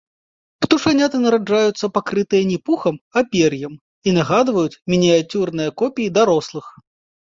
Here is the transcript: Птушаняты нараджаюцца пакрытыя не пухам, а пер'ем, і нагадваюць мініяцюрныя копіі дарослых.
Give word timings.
Птушаняты 0.63 1.17
нараджаюцца 1.25 1.85
пакрытыя 1.97 2.43
не 2.51 2.57
пухам, 2.69 2.95
а 3.21 3.23
пер'ем, 3.35 3.73
і 4.07 4.17
нагадваюць 4.19 4.79
мініяцюрныя 4.95 5.69
копіі 5.83 6.13
дарослых. 6.17 6.65